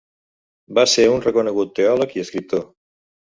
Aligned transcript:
Va 0.77 0.85
ser 0.93 1.05
un 1.17 1.21
reconegut 1.25 1.75
teòleg 1.81 2.17
i 2.17 2.25
escriptor. 2.25 2.65